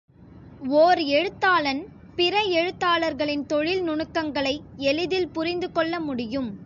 [0.67, 1.87] ஓர் எழுத்தாளன்
[2.15, 4.61] பிற எழுத்தாளர்களின் தொழில் நுணுக்கங்களை
[4.75, 6.51] எளிதில் புரிந்துகொள்ள முடியும்.